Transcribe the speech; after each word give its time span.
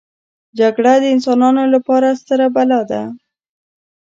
جګړه 0.59 0.93
د 1.03 1.05
انسانانو 1.15 1.63
لپاره 1.73 2.07
ستره 2.19 2.47
بلا 2.55 2.81
ده 2.89 3.01